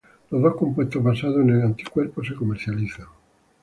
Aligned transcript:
Los 0.31 0.41
dos 0.41 0.55
compuestos 0.55 1.03
basados 1.03 1.41
en 1.45 1.61
anticuerpos 1.61 2.27
se 2.27 2.33
comercializan. 2.33 3.05